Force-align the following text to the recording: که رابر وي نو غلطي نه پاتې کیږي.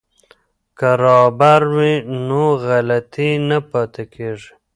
که 0.77 0.89
رابر 1.03 1.61
وي 1.75 1.93
نو 2.27 2.43
غلطي 2.63 3.29
نه 3.47 3.57
پاتې 3.69 4.03
کیږي. 4.13 4.49